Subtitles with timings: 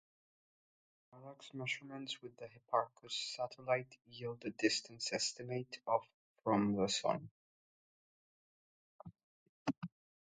[1.11, 6.01] Parallax measurements with the Hipparcos satellite yield a distance estimate of
[6.43, 7.29] from the Sun.